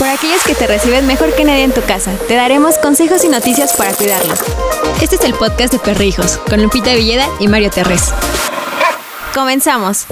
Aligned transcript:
Por 0.00 0.08
aquellos 0.08 0.42
que 0.46 0.54
te 0.54 0.66
reciben 0.66 1.06
mejor 1.06 1.34
que 1.34 1.44
nadie 1.44 1.62
en 1.62 1.72
tu 1.72 1.82
casa, 1.82 2.10
te 2.26 2.34
daremos 2.34 2.78
consejos 2.78 3.22
y 3.22 3.28
noticias 3.28 3.74
para 3.76 3.92
cuidarlos. 3.92 4.40
Este 5.02 5.16
es 5.16 5.24
el 5.24 5.34
podcast 5.34 5.74
de 5.74 5.78
Perrijos, 5.78 6.38
con 6.48 6.62
Lupita 6.62 6.94
Villeda 6.94 7.28
y 7.38 7.48
Mario 7.48 7.68
Terrés. 7.68 8.04
Comenzamos. 9.34 10.06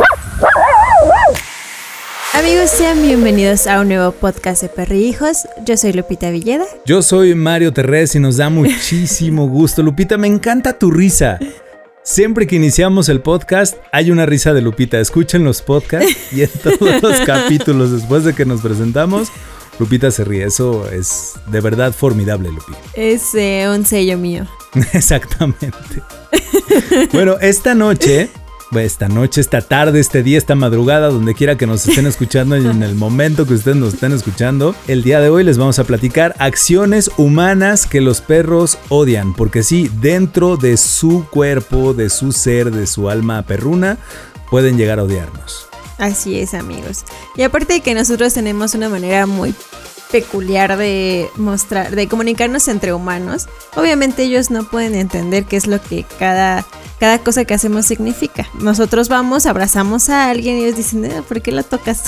Amigos, 2.35 2.69
sean 2.69 3.01
bienvenidos 3.01 3.67
a 3.67 3.81
un 3.81 3.89
nuevo 3.89 4.13
podcast 4.13 4.61
de 4.61 4.69
Perrijos. 4.69 5.49
Yo 5.65 5.79
soy 5.79 5.95
Lupita 5.95 6.31
Villeda. 6.31 6.67
Yo 6.85 7.01
soy 7.01 7.35
Mario 7.35 7.73
Terrés 7.73 8.15
y 8.15 8.21
nos 8.21 8.37
da 8.37 8.51
muchísimo 8.51 9.49
gusto. 9.49 9.83
Lupita, 9.83 10.19
me 10.19 10.27
encanta 10.27 10.79
tu 10.79 10.91
risa. 10.91 11.39
Siempre 12.03 12.47
que 12.47 12.57
iniciamos 12.57 13.09
el 13.09 13.23
podcast 13.23 13.77
hay 13.91 14.11
una 14.11 14.27
risa 14.27 14.53
de 14.53 14.61
Lupita. 14.61 15.01
Escuchen 15.01 15.45
los 15.45 15.63
podcasts 15.63 16.15
y 16.31 16.43
en 16.43 16.51
todos 16.51 17.03
los 17.03 17.21
capítulos 17.27 17.93
después 17.93 18.25
de 18.25 18.35
que 18.35 18.45
nos 18.45 18.61
presentamos, 18.61 19.29
Lupita 19.79 20.11
se 20.11 20.25
ríe. 20.25 20.45
Eso 20.45 20.89
es 20.91 21.35
de 21.47 21.61
verdad 21.61 21.93
formidable, 21.93 22.51
Lupita. 22.51 22.79
Es 22.95 23.35
eh, 23.35 23.67
un 23.69 23.85
sello 23.87 24.19
mío. 24.19 24.47
Exactamente. 24.93 25.73
bueno, 27.13 27.37
esta 27.41 27.75
noche 27.75 28.31
esta 28.77 29.09
noche, 29.09 29.41
esta 29.41 29.63
tarde, 29.63 29.99
este 29.99 30.23
día, 30.23 30.37
esta 30.39 30.55
madrugada, 30.55 31.09
donde 31.09 31.35
quiera 31.35 31.57
que 31.57 31.67
nos 31.67 31.87
estén 31.89 32.07
escuchando 32.07 32.57
y 32.57 32.67
en 32.67 32.83
el 32.83 32.95
momento 32.95 33.47
que 33.47 33.55
ustedes 33.55 33.77
nos 33.77 33.95
estén 33.95 34.13
escuchando. 34.13 34.75
El 34.87 35.03
día 35.03 35.21
de 35.21 35.31
hoy 35.31 35.43
les 35.43 35.59
vamos 35.59 35.79
a 35.79 35.85
platicar 35.85 36.35
acciones 36.39 37.11
humanas 37.17 37.87
que 37.87 38.01
los 38.01 38.21
perros 38.21 38.79
odian, 38.91 39.35
porque 39.35 39.63
sí, 39.63 39.91
dentro 40.01 40.57
de 40.57 40.77
su 40.77 41.27
cuerpo, 41.31 41.95
de 41.95 42.11
su 42.11 42.33
ser, 42.33 42.71
de 42.71 42.87
su 42.87 43.09
alma 43.09 43.43
perruna, 43.43 43.97
pueden 44.51 44.77
llegar 44.77 44.99
a 44.99 45.05
odiarnos. 45.05 45.68
Así 45.99 46.39
es, 46.39 46.55
amigos. 46.55 47.05
Y 47.37 47.43
aparte 47.43 47.75
de 47.75 47.81
que 47.81 47.95
nosotros 47.95 48.33
tenemos 48.35 48.75
una 48.75 48.89
manera 48.89 49.27
muy 49.27 49.55
peculiar 50.11 50.77
de 50.79 51.29
mostrar, 51.37 51.95
de 51.95 52.09
comunicarnos 52.09 52.69
entre 52.69 52.95
humanos, 52.95 53.47
obviamente 53.77 54.23
ellos 54.23 54.51
no 54.51 54.65
pueden 54.65 54.95
entender 54.95 55.45
qué 55.45 55.57
es 55.57 55.67
lo 55.67 55.83
que 55.83 56.07
cada 56.19 56.65
cada 56.99 57.19
cosa 57.19 57.45
que 57.45 57.55
hacemos 57.55 57.87
significa. 57.87 58.49
Nosotros 58.61 59.09
vamos, 59.09 59.47
abrazamos 59.47 60.09
a 60.09 60.31
alguien 60.31 60.59
y 60.59 60.65
ellos 60.65 60.77
dicen, 60.77 61.05
eh, 61.05 61.23
¿por 61.27 61.41
qué 61.41 61.53
la 61.53 61.63
tocas? 61.63 62.03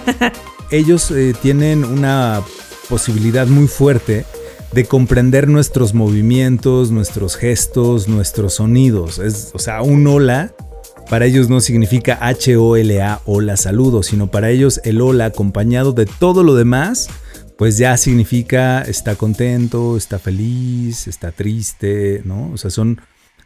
ellos 0.70 1.10
eh, 1.10 1.34
tienen 1.40 1.84
una 1.84 2.42
posibilidad 2.88 3.46
muy 3.46 3.66
fuerte 3.66 4.24
de 4.72 4.84
comprender 4.86 5.48
nuestros 5.48 5.92
movimientos, 5.92 6.90
nuestros 6.90 7.36
gestos, 7.36 8.08
nuestros 8.08 8.54
sonidos. 8.54 9.18
Es, 9.18 9.50
o 9.54 9.58
sea, 9.58 9.82
un 9.82 10.06
hola 10.06 10.54
para 11.12 11.26
ellos 11.26 11.50
no 11.50 11.60
significa 11.60 12.16
H-O-L-A, 12.22 13.20
hola, 13.26 13.58
saludo, 13.58 14.02
sino 14.02 14.30
para 14.30 14.48
ellos 14.48 14.80
el 14.82 15.02
hola 15.02 15.26
acompañado 15.26 15.92
de 15.92 16.06
todo 16.06 16.42
lo 16.42 16.54
demás, 16.54 17.10
pues 17.58 17.76
ya 17.76 17.98
significa 17.98 18.80
está 18.80 19.14
contento, 19.16 19.98
está 19.98 20.18
feliz, 20.18 21.06
está 21.06 21.30
triste, 21.30 22.22
¿no? 22.24 22.50
O 22.52 22.56
sea, 22.56 22.70
son 22.70 22.98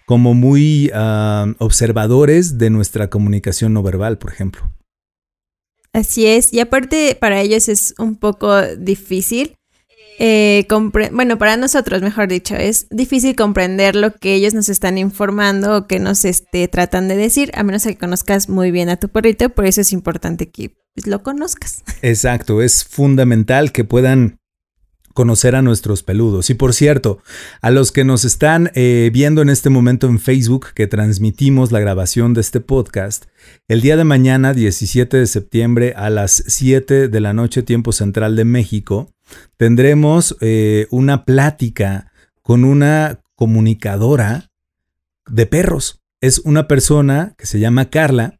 como 0.05 0.33
muy 0.33 0.92
ah, 0.94 1.53
observadores 1.59 2.56
de 2.56 2.70
nuestra 2.70 3.11
comunicación 3.11 3.72
no 3.72 3.83
verbal, 3.83 4.17
por 4.17 4.31
ejemplo. 4.31 4.62
Así 5.92 6.25
es, 6.25 6.53
y 6.53 6.61
aparte 6.61 7.17
para 7.20 7.41
ellos 7.41 7.69
es 7.69 7.97
un 7.98 8.14
poco 8.14 8.62
difícil, 8.77 9.56
eh, 10.19 10.67
bueno, 11.12 11.39
para 11.39 11.56
nosotros, 11.56 12.03
mejor 12.03 12.28
dicho, 12.28 12.55
es 12.55 12.86
difícil 12.91 13.36
comprender 13.36 13.97
lo 13.97 14.14
que 14.14 14.34
ellos 14.34 14.55
nos 14.55 14.69
están 14.69 14.98
informando 14.98 15.77
o 15.77 15.86
que 15.86 15.98
nos 15.98 16.25
este, 16.25 16.69
tratan 16.69 17.09
de 17.09 17.17
decir, 17.17 17.50
a 17.55 17.62
menos 17.62 17.84
que 17.84 17.97
conozcas 17.97 18.48
muy 18.48 18.70
bien 18.70 18.89
a 18.89 18.97
tu 18.97 19.09
perrito, 19.09 19.50
por 19.50 19.67
eso 19.67 19.81
es 19.81 19.92
importante 19.92 20.50
que 20.50 20.77
pues, 20.94 21.06
lo 21.06 21.22
conozcas. 21.22 21.83
Exacto, 22.03 22.62
es 22.62 22.84
fundamental 22.84 23.72
que 23.72 23.84
puedan 23.84 24.39
conocer 25.17 25.56
a 25.56 25.62
nuestros 25.62 26.03
peludos. 26.03 26.50
Y 26.50 26.55
por 26.55 26.75
cierto, 26.75 27.20
a 27.62 27.70
los 27.70 27.91
que 27.91 28.05
nos 28.05 28.25
están 28.25 28.70
eh, 28.75 29.11
viendo 29.12 29.41
en 29.41 29.48
este 29.48 29.70
momento 29.70 30.06
en 30.06 30.21
Facebook, 30.21 30.69
que 30.75 30.87
transmitimos 30.87 31.72
la 31.72 31.81
grabación 31.81 32.34
de 32.34 32.43
este 32.43 32.60
podcast, 32.60 33.25
el 33.66 33.81
día 33.81 33.97
de 33.97 34.05
mañana, 34.05 34.53
17 34.53 35.16
de 35.16 35.26
septiembre, 35.26 35.94
a 35.97 36.10
las 36.10 36.44
7 36.47 37.09
de 37.09 37.21
la 37.21 37.32
noche, 37.32 37.62
tiempo 37.62 37.93
central 37.93 38.37
de 38.37 38.44
México, 38.44 39.16
tendremos 39.56 40.37
eh, 40.41 40.87
una 40.91 41.25
plática 41.25 42.12
con 42.42 42.64
una 42.64 43.20
comunicadora 43.34 44.50
de 45.26 45.47
perros. 45.47 46.03
Es 46.20 46.38
una 46.41 46.69
persona 46.69 47.34
que 47.37 47.47
se 47.47 47.60
llama 47.60 47.91
Carla 47.91 48.38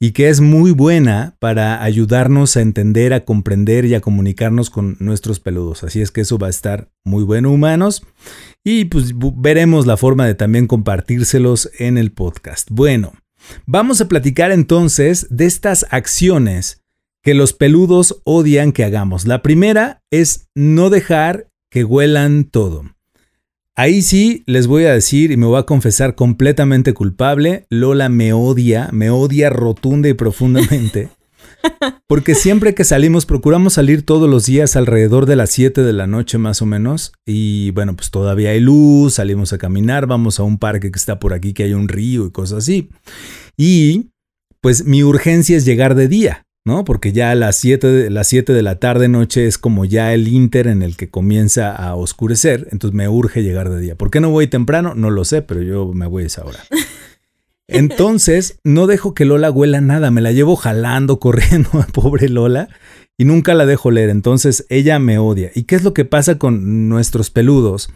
y 0.00 0.12
que 0.12 0.28
es 0.28 0.40
muy 0.40 0.70
buena 0.70 1.36
para 1.40 1.82
ayudarnos 1.82 2.56
a 2.56 2.60
entender, 2.60 3.12
a 3.12 3.24
comprender 3.24 3.84
y 3.84 3.94
a 3.94 4.00
comunicarnos 4.00 4.70
con 4.70 4.96
nuestros 5.00 5.40
peludos. 5.40 5.82
Así 5.82 6.00
es 6.00 6.10
que 6.10 6.20
eso 6.20 6.38
va 6.38 6.46
a 6.46 6.50
estar 6.50 6.88
muy 7.04 7.24
bueno, 7.24 7.50
humanos. 7.50 8.04
Y 8.62 8.84
pues 8.86 9.12
veremos 9.16 9.86
la 9.86 9.96
forma 9.96 10.26
de 10.26 10.34
también 10.34 10.66
compartírselos 10.66 11.70
en 11.78 11.98
el 11.98 12.12
podcast. 12.12 12.68
Bueno, 12.70 13.12
vamos 13.66 14.00
a 14.00 14.08
platicar 14.08 14.52
entonces 14.52 15.26
de 15.30 15.46
estas 15.46 15.84
acciones 15.90 16.77
que 17.22 17.34
los 17.34 17.52
peludos 17.52 18.20
odian 18.24 18.72
que 18.72 18.84
hagamos. 18.84 19.26
La 19.26 19.42
primera 19.42 20.02
es 20.10 20.48
no 20.54 20.90
dejar 20.90 21.48
que 21.70 21.84
huelan 21.84 22.44
todo. 22.44 22.84
Ahí 23.76 24.02
sí 24.02 24.42
les 24.46 24.66
voy 24.66 24.86
a 24.86 24.92
decir 24.92 25.30
y 25.30 25.36
me 25.36 25.46
voy 25.46 25.58
a 25.58 25.62
confesar 25.62 26.16
completamente 26.16 26.94
culpable. 26.94 27.66
Lola 27.70 28.08
me 28.08 28.32
odia, 28.32 28.88
me 28.92 29.10
odia 29.10 29.50
rotunda 29.50 30.08
y 30.08 30.14
profundamente. 30.14 31.10
Porque 32.08 32.34
siempre 32.34 32.74
que 32.74 32.82
salimos, 32.82 33.26
procuramos 33.26 33.74
salir 33.74 34.04
todos 34.04 34.28
los 34.28 34.46
días 34.46 34.74
alrededor 34.74 35.26
de 35.26 35.36
las 35.36 35.50
7 35.50 35.82
de 35.82 35.92
la 35.92 36.08
noche 36.08 36.38
más 36.38 36.60
o 36.60 36.66
menos. 36.66 37.12
Y 37.24 37.70
bueno, 37.70 37.94
pues 37.94 38.10
todavía 38.10 38.50
hay 38.50 38.58
luz, 38.58 39.14
salimos 39.14 39.52
a 39.52 39.58
caminar, 39.58 40.06
vamos 40.06 40.40
a 40.40 40.42
un 40.42 40.58
parque 40.58 40.90
que 40.90 40.98
está 40.98 41.20
por 41.20 41.32
aquí, 41.32 41.52
que 41.52 41.64
hay 41.64 41.74
un 41.74 41.88
río 41.88 42.26
y 42.26 42.32
cosas 42.32 42.58
así. 42.58 42.90
Y 43.56 44.10
pues 44.60 44.86
mi 44.86 45.04
urgencia 45.04 45.56
es 45.56 45.64
llegar 45.64 45.94
de 45.94 46.08
día. 46.08 46.47
¿No? 46.68 46.84
Porque 46.84 47.12
ya 47.12 47.32
a 47.32 47.34
las 47.34 47.56
7 47.56 47.86
de, 47.86 48.10
las 48.10 48.30
de 48.30 48.62
la 48.62 48.78
tarde 48.78 49.08
noche 49.08 49.46
es 49.46 49.58
como 49.58 49.84
ya 49.86 50.14
el 50.14 50.28
inter 50.28 50.68
en 50.68 50.82
el 50.82 50.96
que 50.96 51.08
comienza 51.08 51.74
a 51.74 51.96
oscurecer, 51.96 52.68
entonces 52.70 52.94
me 52.94 53.08
urge 53.08 53.42
llegar 53.42 53.70
de 53.70 53.80
día. 53.80 53.96
¿Por 53.96 54.10
qué 54.10 54.20
no 54.20 54.30
voy 54.30 54.46
temprano? 54.46 54.94
No 54.94 55.10
lo 55.10 55.24
sé, 55.24 55.42
pero 55.42 55.62
yo 55.62 55.92
me 55.92 56.06
voy 56.06 56.24
a 56.24 56.26
esa 56.26 56.44
hora. 56.44 56.60
Entonces, 57.70 58.60
no 58.64 58.86
dejo 58.86 59.12
que 59.12 59.26
Lola 59.26 59.50
huela 59.50 59.82
nada, 59.82 60.10
me 60.10 60.22
la 60.22 60.32
llevo 60.32 60.56
jalando, 60.56 61.20
corriendo 61.20 61.68
a 61.74 61.86
pobre 61.86 62.30
Lola 62.30 62.70
y 63.18 63.24
nunca 63.24 63.52
la 63.54 63.66
dejo 63.66 63.90
leer. 63.90 64.08
Entonces, 64.08 64.64
ella 64.70 64.98
me 64.98 65.18
odia. 65.18 65.50
¿Y 65.54 65.64
qué 65.64 65.74
es 65.74 65.84
lo 65.84 65.92
que 65.92 66.06
pasa 66.06 66.38
con 66.38 66.88
nuestros 66.88 67.30
peludos? 67.30 67.90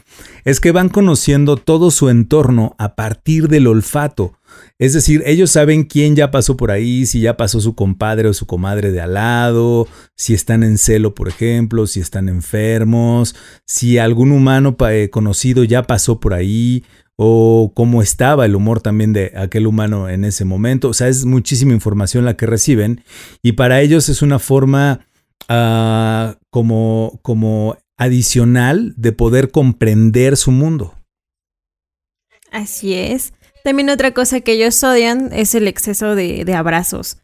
Es 0.45 0.61
que 0.61 0.73
van 0.73 0.91
conociendo 0.91 1.57
todo 1.57 1.91
su 1.91 2.11
entorno 2.11 2.75
a 2.79 2.97
partir 2.97 3.49
del 3.49 3.67
olfato. 3.67 4.35
Es 4.79 4.93
decir, 4.93 5.23
ellos 5.27 5.51
saben 5.51 5.85
quién 5.85 6.17
ya 6.17 6.31
pasó 6.31 6.57
por 6.57 6.71
ahí, 6.71 7.07
si 7.07 7.21
ya 7.21 7.37
pasó 7.37 7.61
su 7.61 7.75
compadre 7.75 8.29
o 8.29 8.35
su 8.35 8.47
comadre 8.47 8.91
de 8.91 9.01
al 9.01 9.15
lado, 9.15 9.87
si 10.17 10.35
están 10.35 10.63
en 10.63 10.79
celo, 10.79 11.15
por 11.15 11.29
ejemplo, 11.29 11.87
si 11.87 12.01
están 12.01 12.29
enfermos, 12.29 13.35
si 13.67 13.99
algún 13.99 14.33
humano 14.33 14.77
eh, 14.91 15.09
conocido 15.11 15.65
ya 15.65 15.85
pasó 15.85 16.19
por 16.19 16.35
ahí 16.35 16.85
o 17.17 17.73
cómo 17.75 18.03
estaba 18.03 18.47
el 18.47 18.57
humor 18.57 18.81
también 18.81 19.13
de 19.13 19.33
aquel 19.37 19.67
humano 19.67 20.09
en 20.09 20.25
ese 20.25 20.45
momento. 20.45 20.89
O 20.89 20.95
sea, 20.95 21.09
es 21.09 21.25
muchísima 21.25 21.73
información 21.73 22.25
la 22.25 22.37
que 22.37 22.47
reciben 22.47 23.05
y 23.43 23.53
para 23.53 23.81
ellos 23.81 24.09
es 24.09 24.23
una 24.23 24.39
forma 24.39 25.07
ah, 25.49 26.39
como, 26.51 27.21
como 27.23 27.77
adicional 27.97 28.95
de 28.97 29.13
poder 29.13 29.51
comprender 29.51 30.37
su 30.37 30.51
mundo. 30.51 30.95
Así 32.51 32.95
es. 32.95 33.33
También 33.65 33.91
otra 33.91 34.13
cosa 34.13 34.41
que 34.41 34.53
ellos 34.53 34.83
odian 34.83 35.31
es 35.33 35.55
el 35.55 35.69
exceso 35.69 36.15
de, 36.15 36.53
abrazos. 36.55 37.19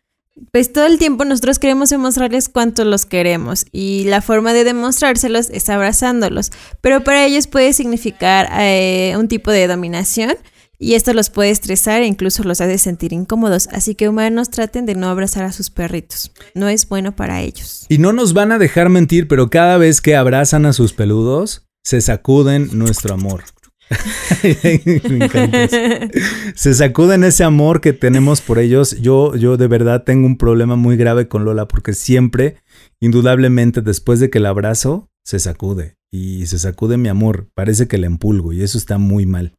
Pues 0.52 0.72
todo 0.72 0.86
el 0.86 0.98
tiempo 0.98 1.24
nosotros 1.24 1.58
queremos 1.58 1.90
demostrarles 1.90 2.48
cuánto 2.48 2.84
los 2.84 3.06
queremos 3.06 3.66
y 3.72 4.04
la 4.04 4.22
forma 4.22 4.52
de 4.52 4.62
demostrárselos 4.62 5.50
es 5.50 5.68
abrazándolos, 5.68 6.52
pero 6.80 7.02
para 7.02 7.26
ellos 7.26 7.48
puede 7.48 7.72
significar 7.72 8.48
eh, 8.60 9.14
un 9.18 9.26
tipo 9.26 9.50
de 9.50 9.66
dominación 9.66 10.36
y 10.78 10.94
esto 10.94 11.12
los 11.12 11.28
puede 11.28 11.50
estresar 11.50 12.02
e 12.02 12.06
incluso 12.06 12.44
los 12.44 12.60
hace 12.60 12.78
sentir 12.78 13.12
incómodos, 13.12 13.68
así 13.72 13.96
que 13.96 14.08
humanos 14.08 14.50
traten 14.50 14.86
de 14.86 14.94
no 14.94 15.08
abrazar 15.08 15.44
a 15.44 15.50
sus 15.50 15.70
perritos, 15.70 16.30
no 16.54 16.68
es 16.68 16.88
bueno 16.88 17.16
para 17.16 17.40
ellos. 17.40 17.86
Y 17.88 17.98
no 17.98 18.12
nos 18.12 18.32
van 18.32 18.52
a 18.52 18.58
dejar 18.58 18.88
mentir, 18.88 19.26
pero 19.26 19.50
cada 19.50 19.76
vez 19.76 20.00
que 20.00 20.14
abrazan 20.14 20.66
a 20.66 20.72
sus 20.72 20.92
peludos, 20.92 21.66
se 21.82 22.00
sacuden 22.00 22.68
nuestro 22.78 23.14
amor. 23.14 23.42
Se 26.54 26.74
sacuden 26.74 27.24
ese 27.24 27.44
amor 27.44 27.80
que 27.80 27.92
tenemos 27.92 28.40
por 28.40 28.58
ellos. 28.58 29.00
Yo, 29.00 29.34
yo 29.36 29.56
de 29.56 29.68
verdad 29.68 30.04
tengo 30.04 30.26
un 30.26 30.36
problema 30.36 30.76
muy 30.76 30.96
grave 30.96 31.28
con 31.28 31.44
Lola 31.44 31.68
porque 31.68 31.94
siempre, 31.94 32.56
indudablemente, 33.00 33.80
después 33.80 34.20
de 34.20 34.30
que 34.30 34.40
la 34.40 34.50
abrazo, 34.50 35.08
se 35.24 35.38
sacude. 35.38 35.96
Y 36.10 36.46
se 36.46 36.58
sacude 36.58 36.96
mi 36.96 37.08
amor. 37.08 37.48
Parece 37.54 37.88
que 37.88 37.98
le 37.98 38.06
empulgo 38.06 38.52
y 38.52 38.62
eso 38.62 38.78
está 38.78 38.98
muy 38.98 39.26
mal. 39.26 39.54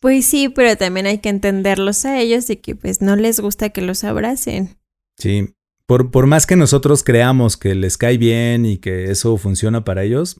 Pues 0.00 0.26
sí, 0.26 0.48
pero 0.48 0.76
también 0.76 1.06
hay 1.06 1.18
que 1.18 1.28
entenderlos 1.28 2.04
a 2.04 2.20
ellos 2.20 2.50
y 2.50 2.56
que 2.56 2.76
pues 2.76 3.00
no 3.00 3.16
les 3.16 3.40
gusta 3.40 3.70
que 3.70 3.80
los 3.80 4.04
abracen. 4.04 4.76
Sí, 5.16 5.54
Por, 5.86 6.10
por, 6.10 6.26
más 6.26 6.46
que 6.46 6.56
nosotros 6.56 7.02
creamos 7.02 7.56
que 7.56 7.74
les 7.74 7.96
cae 7.96 8.18
bien 8.18 8.66
y 8.66 8.78
que 8.78 9.10
eso 9.10 9.36
funciona 9.38 9.84
para 9.84 10.04
ellos, 10.04 10.36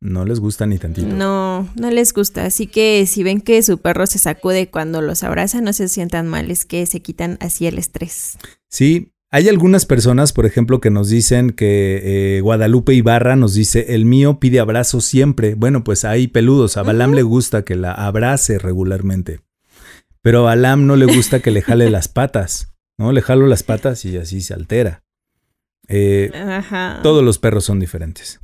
no 0.00 0.24
les 0.24 0.40
gusta 0.40 0.66
ni 0.66 0.78
tantito. 0.78 1.08
No, 1.08 1.68
no 1.74 1.90
les 1.90 2.12
gusta. 2.14 2.46
Así 2.46 2.66
que 2.66 3.04
si 3.06 3.22
ven 3.22 3.40
que 3.40 3.62
su 3.62 3.78
perro 3.78 4.06
se 4.06 4.18
sacude 4.18 4.70
cuando 4.70 5.02
los 5.02 5.22
abraza, 5.22 5.60
no 5.60 5.72
se 5.72 5.88
sientan 5.88 6.26
mal, 6.26 6.50
es 6.50 6.64
que 6.64 6.86
se 6.86 7.00
quitan 7.00 7.36
así 7.40 7.66
el 7.66 7.78
estrés. 7.78 8.38
Sí, 8.68 9.12
hay 9.30 9.48
algunas 9.48 9.86
personas, 9.86 10.32
por 10.32 10.46
ejemplo, 10.46 10.80
que 10.80 10.90
nos 10.90 11.08
dicen 11.10 11.50
que 11.50 12.00
eh, 12.36 12.40
Guadalupe 12.40 12.94
Ibarra 12.94 13.36
nos 13.36 13.54
dice, 13.54 13.94
el 13.94 14.06
mío 14.06 14.40
pide 14.40 14.58
abrazo 14.58 15.00
siempre. 15.00 15.54
Bueno, 15.54 15.84
pues 15.84 16.04
hay 16.04 16.28
peludos. 16.28 16.76
A 16.78 16.82
Balam 16.82 17.12
le 17.12 17.22
gusta 17.22 17.62
que 17.64 17.76
la 17.76 17.92
abrace 17.92 18.58
regularmente. 18.58 19.40
Pero 20.22 20.40
a 20.40 20.42
Balam 20.42 20.86
no 20.86 20.96
le 20.96 21.06
gusta 21.06 21.40
que 21.40 21.50
le 21.50 21.62
jale 21.62 21.90
las 21.90 22.08
patas. 22.08 22.74
¿No? 22.98 23.12
Le 23.12 23.22
jalo 23.22 23.46
las 23.46 23.62
patas 23.62 24.04
y 24.04 24.16
así 24.16 24.40
se 24.40 24.52
altera. 24.52 25.04
Eh, 25.88 26.30
todos 27.02 27.24
los 27.24 27.38
perros 27.38 27.64
son 27.64 27.80
diferentes. 27.80 28.40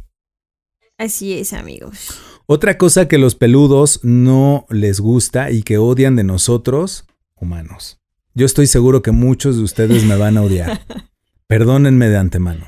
Así 0.99 1.35
es, 1.35 1.53
amigos. 1.53 2.19
Otra 2.47 2.79
cosa 2.79 3.09
que 3.09 3.19
los 3.19 3.35
peludos 3.35 4.01
no 4.03 4.67
les 4.71 5.01
gusta 5.01 5.51
y 5.51 5.63
que 5.63 5.79
odian 5.79 6.17
de 6.17 6.25
nosotros, 6.25 7.07
humanos. 7.35 8.01
Yo 8.35 8.47
estoy 8.47 8.67
seguro 8.67 9.03
que 9.03 9.11
muchos 9.11 9.57
de 9.57 9.63
ustedes 9.63 10.05
me 10.05 10.17
van 10.17 10.37
a 10.37 10.43
odiar. 10.43 10.81
Perdónenme 11.49 12.09
de 12.09 12.17
antemano. 12.17 12.67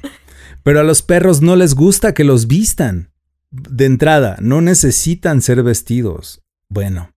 Pero 0.62 0.80
a 0.80 0.82
los 0.82 1.02
perros 1.02 1.42
no 1.42 1.56
les 1.56 1.74
gusta 1.74 2.12
que 2.12 2.24
los 2.24 2.46
vistan. 2.46 3.12
De 3.50 3.86
entrada, 3.86 4.36
no 4.40 4.60
necesitan 4.60 5.40
ser 5.40 5.62
vestidos. 5.62 6.42
Bueno, 6.68 7.12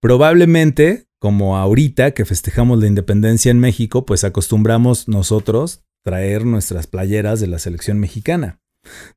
probablemente, 0.00 1.06
como 1.18 1.58
ahorita 1.58 2.12
que 2.12 2.24
festejamos 2.24 2.80
la 2.80 2.86
independencia 2.86 3.50
en 3.50 3.60
México, 3.60 4.06
pues 4.06 4.24
acostumbramos 4.24 5.06
nosotros 5.08 5.82
traer 6.02 6.46
nuestras 6.46 6.86
playeras 6.86 7.40
de 7.40 7.46
la 7.46 7.58
selección 7.58 7.98
mexicana. 7.98 8.60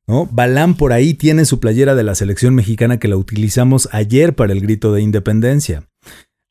¿No? 0.06 0.28
Balán 0.30 0.76
por 0.76 0.92
ahí 0.92 1.14
tiene 1.14 1.44
su 1.44 1.60
playera 1.60 1.94
de 1.94 2.02
la 2.02 2.14
selección 2.14 2.54
mexicana 2.54 2.98
que 2.98 3.08
la 3.08 3.16
utilizamos 3.16 3.88
ayer 3.92 4.34
para 4.34 4.52
el 4.52 4.60
grito 4.60 4.92
de 4.92 5.02
independencia. 5.02 5.88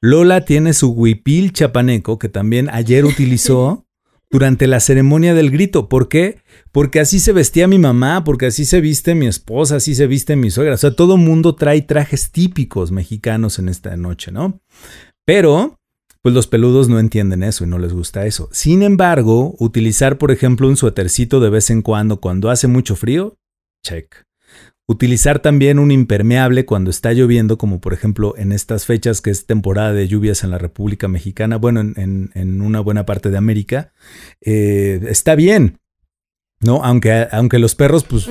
Lola 0.02 0.44
tiene 0.44 0.74
su 0.74 0.92
huipil 0.92 1.54
chapaneco 1.54 2.20
que 2.20 2.30
también 2.30 2.70
ayer 2.70 3.06
utilizó 3.06 3.86
durante 4.34 4.68
la 4.68 4.80
ceremonia 4.80 5.34
del 5.34 5.52
grito. 5.52 5.88
¿Por 5.88 6.10
qué? 6.10 6.40
Porque 6.72 7.00
así 7.00 7.20
se 7.20 7.32
vestía 7.32 7.68
mi 7.68 7.78
mamá, 7.78 8.24
porque 8.24 8.48
así 8.48 8.66
se 8.66 8.82
viste 8.82 9.14
mi 9.14 9.28
esposa, 9.28 9.76
así 9.76 9.94
se 9.94 10.08
viste 10.08 10.36
mi 10.36 10.50
suegra. 10.50 10.74
O 10.74 10.78
sea, 10.78 10.96
todo 10.96 11.18
mundo 11.18 11.56
trae 11.56 11.84
trajes 11.84 12.32
típicos 12.32 12.92
mexicanos 12.92 13.60
en 13.60 13.70
esta 13.70 13.96
noche, 13.96 14.32
¿no? 14.32 14.60
Pero, 15.24 15.80
pues 16.24 16.34
los 16.34 16.48
peludos 16.48 16.88
no 16.88 17.00
entienden 17.00 17.44
eso 17.44 17.66
y 17.66 17.68
no 17.68 17.78
les 17.78 17.92
gusta 17.92 18.26
eso. 18.26 18.48
Sin 18.54 18.82
embargo, 18.82 19.56
utilizar, 19.60 20.18
por 20.18 20.32
ejemplo, 20.32 20.70
un 20.70 20.78
suétercito 20.78 21.42
de 21.42 21.50
vez 21.50 21.70
en 21.70 21.82
cuando 21.82 22.22
cuando 22.22 22.50
hace 22.50 22.68
mucho 22.68 22.96
frío, 22.96 23.38
check. 23.84 24.24
Utilizar 24.88 25.40
también 25.40 25.80
un 25.80 25.92
impermeable 25.92 26.66
cuando 26.66 26.90
está 26.90 27.12
lloviendo, 27.12 27.58
como 27.58 27.82
por 27.82 27.94
ejemplo 27.94 28.36
en 28.38 28.54
estas 28.54 28.86
fechas 28.86 29.20
que 29.20 29.32
es 29.32 29.46
temporada 29.46 29.92
de 29.92 30.08
lluvias 30.08 30.46
en 30.46 30.52
la 30.52 30.58
República 30.58 31.10
Mexicana, 31.10 31.58
bueno, 31.58 31.82
en, 31.82 32.62
una 32.62 32.80
buena 32.80 33.06
parte 33.06 33.30
de 33.30 33.38
América, 33.38 33.92
eh, 34.40 35.02
está 35.10 35.36
bien, 35.36 35.80
¿no? 36.62 36.86
Aunque, 36.86 37.28
aunque 37.32 37.60
los 37.60 37.76
perros, 37.76 38.06
pues, 38.06 38.30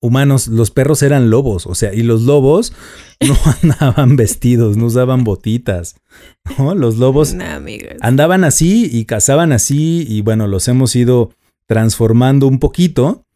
humanos, 0.00 0.48
los 0.48 0.70
perros 0.70 1.02
eran 1.02 1.30
lobos, 1.30 1.66
o 1.66 1.74
sea, 1.74 1.92
y 1.94 2.02
los 2.02 2.22
lobos 2.22 2.72
no 3.20 3.36
andaban 3.62 4.16
vestidos, 4.16 4.76
no 4.76 4.86
usaban 4.86 5.24
botitas, 5.24 5.96
¿no? 6.58 6.74
Los 6.74 6.96
lobos 6.96 7.34
andaban 8.00 8.44
así 8.44 8.88
y 8.92 9.04
cazaban 9.04 9.52
así 9.52 10.06
y 10.08 10.22
bueno, 10.22 10.46
los 10.46 10.68
hemos 10.68 10.94
ido 10.96 11.30
transformando 11.66 12.46
un 12.46 12.58
poquito 12.58 13.26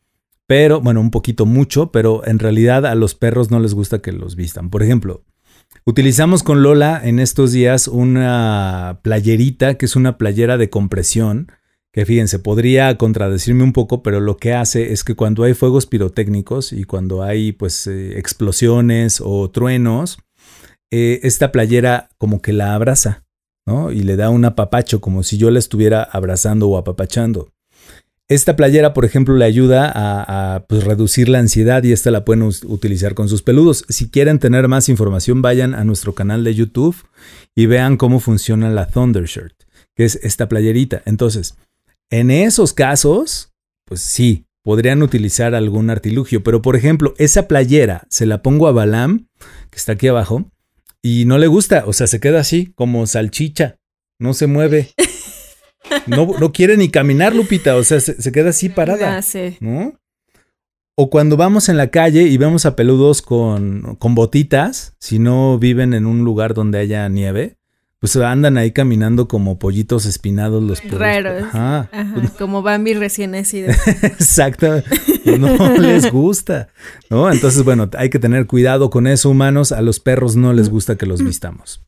pero 0.50 0.80
bueno, 0.80 1.00
un 1.00 1.12
poquito 1.12 1.46
mucho, 1.46 1.92
pero 1.92 2.26
en 2.26 2.40
realidad 2.40 2.84
a 2.84 2.96
los 2.96 3.14
perros 3.14 3.52
no 3.52 3.60
les 3.60 3.72
gusta 3.72 4.00
que 4.00 4.10
los 4.10 4.34
vistan. 4.34 4.68
Por 4.68 4.82
ejemplo, 4.82 5.22
utilizamos 5.84 6.42
con 6.42 6.64
Lola 6.64 7.00
en 7.04 7.20
estos 7.20 7.52
días 7.52 7.86
una 7.86 8.98
playerita 9.04 9.74
que 9.74 9.86
es 9.86 9.94
una 9.94 10.18
playera 10.18 10.58
de 10.58 10.68
compresión, 10.68 11.52
que 11.92 12.06
fíjense, 12.06 12.38
podría 12.38 12.96
contradecirme 12.96 13.64
un 13.64 13.72
poco, 13.72 14.02
pero 14.02 14.20
lo 14.20 14.36
que 14.36 14.54
hace 14.54 14.92
es 14.92 15.02
que 15.02 15.14
cuando 15.14 15.42
hay 15.42 15.54
fuegos 15.54 15.86
pirotécnicos 15.86 16.72
y 16.72 16.84
cuando 16.84 17.22
hay 17.22 17.52
pues 17.52 17.86
eh, 17.86 18.18
explosiones 18.18 19.20
o 19.24 19.50
truenos, 19.50 20.18
eh, 20.92 21.20
esta 21.22 21.52
playera 21.52 22.10
como 22.18 22.42
que 22.42 22.52
la 22.52 22.74
abraza, 22.74 23.24
¿no? 23.66 23.90
Y 23.92 24.02
le 24.02 24.16
da 24.16 24.30
un 24.30 24.44
apapacho, 24.44 25.00
como 25.00 25.22
si 25.22 25.38
yo 25.38 25.50
la 25.50 25.58
estuviera 25.58 26.02
abrazando 26.02 26.68
o 26.68 26.78
apapachando. 26.78 27.48
Esta 28.28 28.54
playera, 28.54 28.94
por 28.94 29.04
ejemplo, 29.04 29.34
le 29.34 29.44
ayuda 29.44 29.90
a, 29.92 30.64
pues, 30.68 30.84
reducir 30.84 31.28
la 31.28 31.40
ansiedad 31.40 31.82
y 31.82 31.90
esta 31.90 32.12
la 32.12 32.24
pueden 32.24 32.44
utilizar 32.44 33.14
con 33.14 33.28
sus 33.28 33.42
peludos. 33.42 33.84
Si 33.88 34.08
quieren 34.08 34.38
tener 34.38 34.68
más 34.68 34.88
información, 34.88 35.42
vayan 35.42 35.74
a 35.74 35.82
nuestro 35.82 36.14
canal 36.14 36.44
de 36.44 36.54
YouTube 36.54 36.94
y 37.56 37.66
vean 37.66 37.96
cómo 37.96 38.20
funciona 38.20 38.70
la 38.70 38.86
Thunder 38.86 39.24
Shirt, 39.24 39.64
que 39.96 40.04
es 40.04 40.14
esta 40.22 40.48
playerita. 40.48 41.02
Entonces, 41.06 41.56
en 42.10 42.30
esos 42.30 42.72
casos, 42.72 43.52
pues 43.86 44.00
sí, 44.00 44.46
podrían 44.62 45.02
utilizar 45.02 45.54
algún 45.54 45.90
artilugio, 45.90 46.42
pero 46.42 46.60
por 46.60 46.76
ejemplo, 46.76 47.14
esa 47.18 47.48
playera 47.48 48.06
se 48.10 48.26
la 48.26 48.42
pongo 48.42 48.68
a 48.68 48.72
Balam, 48.72 49.28
que 49.70 49.76
está 49.76 49.92
aquí 49.92 50.08
abajo, 50.08 50.50
y 51.02 51.24
no 51.24 51.38
le 51.38 51.46
gusta, 51.46 51.84
o 51.86 51.92
sea, 51.92 52.06
se 52.06 52.20
queda 52.20 52.40
así, 52.40 52.72
como 52.74 53.06
salchicha, 53.06 53.78
no 54.18 54.34
se 54.34 54.46
mueve. 54.46 54.90
No, 56.06 56.26
no 56.38 56.52
quiere 56.52 56.76
ni 56.76 56.88
caminar, 56.88 57.34
Lupita. 57.34 57.74
O 57.74 57.82
sea, 57.82 57.98
se, 58.00 58.32
queda 58.32 58.50
así 58.50 58.68
parada. 58.68 59.20
¿No? 59.60 59.98
O 60.94 61.10
cuando 61.10 61.36
vamos 61.36 61.68
en 61.68 61.76
la 61.76 61.90
calle 61.90 62.24
y 62.24 62.36
vemos 62.36 62.66
a 62.66 62.76
peludos 62.76 63.22
con, 63.22 63.96
con 63.98 64.14
botitas, 64.14 64.94
si 65.00 65.18
no 65.18 65.58
viven 65.58 65.94
en 65.94 66.06
un 66.06 66.24
lugar 66.24 66.54
donde 66.54 66.78
haya 66.78 67.08
nieve, 67.08 67.56
pues 68.00 68.16
andan 68.16 68.56
ahí 68.56 68.72
caminando 68.72 69.28
como 69.28 69.58
pollitos 69.58 70.06
espinados 70.06 70.62
los 70.62 70.80
perros. 70.80 70.98
Raros. 70.98 71.42
Ajá. 71.52 71.90
Como 72.38 72.62
Bambi 72.62 72.94
recién 72.94 73.32
nacido. 73.32 73.70
Exacto. 74.02 74.82
No 75.38 75.76
les 75.76 76.10
gusta. 76.10 76.68
¿No? 77.10 77.30
Entonces, 77.30 77.62
bueno, 77.62 77.90
hay 77.98 78.08
que 78.08 78.18
tener 78.18 78.46
cuidado 78.46 78.88
con 78.88 79.06
eso, 79.06 79.28
humanos. 79.28 79.70
A 79.70 79.82
los 79.82 80.00
perros 80.00 80.34
no 80.34 80.54
les 80.54 80.70
gusta 80.70 80.96
que 80.96 81.04
los 81.04 81.22
vistamos. 81.22 81.84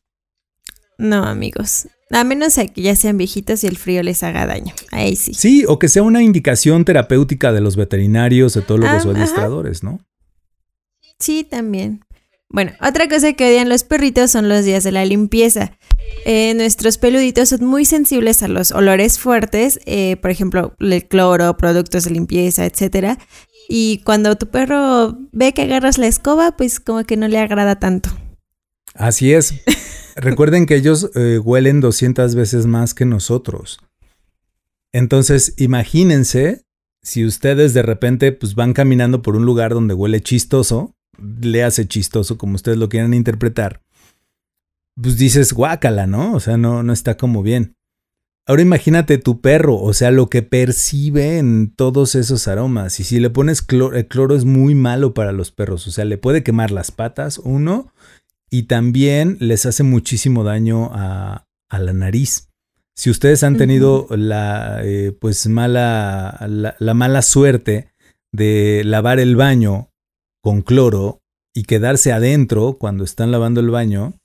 No, 0.99 1.25
amigos. 1.25 1.87
A 2.11 2.23
menos 2.23 2.53
que 2.55 2.81
ya 2.81 2.95
sean 2.95 3.17
viejitos 3.17 3.63
y 3.63 3.67
el 3.67 3.77
frío 3.77 4.03
les 4.03 4.21
haga 4.21 4.45
daño. 4.45 4.75
Ahí 4.91 5.15
sí. 5.15 5.33
Sí, 5.33 5.65
o 5.67 5.79
que 5.79 5.89
sea 5.89 6.03
una 6.03 6.21
indicación 6.21 6.85
terapéutica 6.85 7.51
de 7.51 7.61
los 7.61 7.75
veterinarios, 7.75 8.55
etólogos 8.55 9.03
ah, 9.03 9.07
o 9.07 9.11
adiestradores, 9.13 9.81
¿no? 9.81 9.99
Sí, 11.17 11.43
también. 11.43 12.05
Bueno, 12.53 12.71
otra 12.79 13.09
cosa 13.09 13.33
que 13.33 13.47
odian 13.47 13.67
los 13.67 13.83
perritos 13.83 14.29
son 14.29 14.47
los 14.47 14.63
días 14.63 14.83
de 14.83 14.91
la 14.91 15.03
limpieza. 15.05 15.75
Eh, 16.25 16.53
nuestros 16.55 16.97
peluditos 16.97 17.49
son 17.49 17.65
muy 17.65 17.85
sensibles 17.85 18.43
a 18.43 18.47
los 18.47 18.71
olores 18.71 19.19
fuertes, 19.19 19.79
eh, 19.85 20.17
por 20.17 20.31
ejemplo, 20.31 20.73
el 20.79 21.05
cloro, 21.07 21.57
productos 21.57 22.05
de 22.05 22.11
limpieza, 22.11 22.65
etc. 22.65 23.19
Y 23.67 24.01
cuando 24.05 24.35
tu 24.35 24.47
perro 24.47 25.17
ve 25.31 25.53
que 25.53 25.63
agarras 25.63 25.97
la 25.97 26.07
escoba, 26.07 26.55
pues 26.55 26.79
como 26.79 27.03
que 27.03 27.17
no 27.17 27.27
le 27.27 27.39
agrada 27.39 27.79
tanto. 27.79 28.09
Así 28.93 29.33
es. 29.33 29.53
Recuerden 30.15 30.65
que 30.65 30.75
ellos 30.75 31.09
eh, 31.15 31.39
huelen 31.39 31.81
200 31.81 32.35
veces 32.35 32.67
más 32.67 32.93
que 32.93 33.05
nosotros. 33.05 33.79
Entonces, 34.93 35.55
imagínense 35.57 36.63
si 37.01 37.25
ustedes 37.25 37.73
de 37.73 37.81
repente 37.81 38.31
pues, 38.31 38.55
van 38.55 38.73
caminando 38.73 39.21
por 39.21 39.35
un 39.35 39.45
lugar 39.45 39.73
donde 39.73 39.93
huele 39.93 40.21
chistoso, 40.21 40.95
le 41.41 41.63
hace 41.63 41.87
chistoso 41.87 42.37
como 42.37 42.55
ustedes 42.55 42.77
lo 42.77 42.89
quieran 42.89 43.13
interpretar, 43.13 43.81
pues 45.01 45.17
dices 45.17 45.53
guácala, 45.53 46.07
¿no? 46.07 46.33
O 46.33 46.39
sea, 46.39 46.57
no, 46.57 46.83
no 46.83 46.93
está 46.93 47.17
como 47.17 47.43
bien. 47.43 47.75
Ahora 48.45 48.61
imagínate 48.61 49.17
tu 49.17 49.39
perro, 49.39 49.77
o 49.77 49.93
sea, 49.93 50.11
lo 50.11 50.29
que 50.29 50.41
percibe 50.41 51.37
en 51.37 51.73
todos 51.73 52.13
esos 52.15 52.49
aromas. 52.49 52.99
Y 52.99 53.05
si 53.05 53.21
le 53.21 53.29
pones 53.29 53.61
cloro, 53.61 53.95
el 53.95 54.07
cloro 54.07 54.35
es 54.35 54.43
muy 54.43 54.75
malo 54.75 55.13
para 55.13 55.31
los 55.31 55.51
perros, 55.51 55.87
o 55.87 55.91
sea, 55.91 56.03
le 56.03 56.17
puede 56.17 56.43
quemar 56.43 56.69
las 56.69 56.91
patas, 56.91 57.37
uno, 57.37 57.93
y 58.53 58.63
también 58.63 59.37
les 59.39 59.65
hace 59.65 59.83
muchísimo 59.83 60.43
daño 60.43 60.91
a, 60.93 61.45
la 61.71 61.93
nariz. 61.93 62.49
Si 62.95 63.09
ustedes 63.09 63.43
han 63.43 63.57
tenido 63.57 64.05
la, 64.11 64.81
eh, 64.83 65.11
pues 65.19 65.47
mala, 65.47 66.37
la, 66.77 66.93
mala 66.93 67.23
suerte 67.23 67.87
de 68.31 68.83
lavar 68.85 69.19
el 69.19 69.35
baño 69.35 69.89
con 70.43 70.61
cloro 70.61 71.23
y 71.51 71.63
quedarse 71.63 72.11
adentro 72.11 72.77
cuando 72.77 73.03
están 73.03 73.31
lavando 73.31 73.59
el 73.59 73.71
baño, 73.71 74.19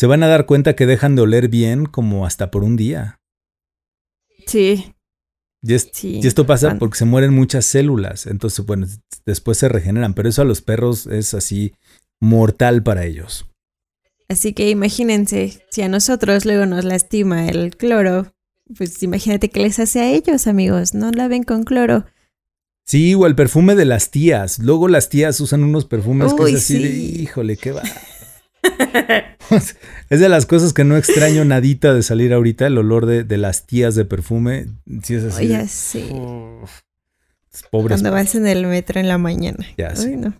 se 0.00 0.06
van 0.06 0.22
a 0.22 0.28
dar 0.28 0.46
cuenta 0.46 0.74
que 0.74 0.86
dejan 0.86 1.14
de 1.14 1.20
oler 1.20 1.48
bien 1.48 1.84
como 1.84 2.24
hasta 2.24 2.50
por 2.50 2.64
un 2.64 2.74
día. 2.74 3.20
Sí. 4.46 4.94
Y, 5.62 5.74
y 5.74 6.26
esto 6.26 6.46
pasa 6.46 6.78
porque 6.78 6.96
se 6.96 7.04
mueren 7.04 7.34
muchas 7.34 7.66
células, 7.66 8.26
entonces, 8.26 8.64
bueno, 8.64 8.86
después 9.26 9.58
se 9.58 9.68
regeneran, 9.68 10.14
pero 10.14 10.30
eso 10.30 10.40
a 10.40 10.46
los 10.46 10.62
perros 10.62 11.06
es 11.06 11.34
así 11.34 11.74
mortal 12.18 12.82
para 12.82 13.04
ellos. 13.04 13.44
Así 14.26 14.54
que 14.54 14.70
imagínense, 14.70 15.66
si 15.70 15.82
a 15.82 15.88
nosotros 15.90 16.46
luego 16.46 16.64
nos 16.64 16.86
lastima 16.86 17.48
el 17.48 17.76
cloro, 17.76 18.32
pues 18.74 19.02
imagínate 19.02 19.50
qué 19.50 19.60
les 19.60 19.78
hace 19.80 20.00
a 20.00 20.10
ellos, 20.10 20.46
amigos. 20.46 20.94
No 20.94 21.10
laven 21.10 21.42
con 21.42 21.64
cloro. 21.64 22.06
Sí, 22.86 23.14
o 23.14 23.26
el 23.26 23.34
perfume 23.34 23.74
de 23.74 23.84
las 23.84 24.10
tías. 24.10 24.60
Luego 24.60 24.88
las 24.88 25.10
tías 25.10 25.38
usan 25.42 25.62
unos 25.62 25.84
perfumes 25.84 26.32
que 26.32 26.44
es 26.44 26.54
así 26.54 26.78
de, 26.78 26.88
híjole, 26.88 27.58
qué 27.58 27.72
va. 27.72 27.82
es 30.10 30.20
de 30.20 30.28
las 30.28 30.46
cosas 30.46 30.72
que 30.72 30.84
no 30.84 30.96
extraño 30.96 31.44
nadita 31.44 31.94
de 31.94 32.02
salir 32.02 32.32
ahorita, 32.32 32.66
el 32.66 32.78
olor 32.78 33.06
de, 33.06 33.24
de 33.24 33.36
las 33.38 33.66
tías 33.66 33.94
de 33.94 34.04
perfume. 34.04 34.66
Sí, 35.02 35.14
es 35.14 35.24
así. 35.24 35.46
Oye, 35.46 35.58
de, 35.58 35.68
sí. 35.68 36.08
uf, 36.12 36.70
pobres. 37.70 38.00
Cuando 38.00 38.12
vas 38.12 38.34
en 38.34 38.46
el 38.46 38.66
metro 38.66 39.00
en 39.00 39.08
la 39.08 39.18
mañana. 39.18 39.66
Ya 39.76 39.94
sé. 39.96 40.10
Uy, 40.10 40.16
no. 40.16 40.34